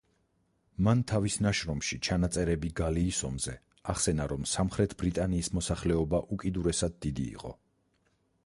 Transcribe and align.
მან 0.85 1.01
თავის 1.11 1.35
ნაშრომში 1.45 1.99
„ჩანაწერები 2.07 2.71
გალიის 2.79 3.19
ომზე“ 3.29 3.55
ახსენა, 3.95 4.27
რომ 4.33 4.49
სამხრეთ 4.55 4.97
ბრიტანიის 5.03 5.51
მოსახლეობა 5.59 6.23
უკიდურესად 6.37 7.01
დიდი 7.07 7.29
იყო. 7.39 7.55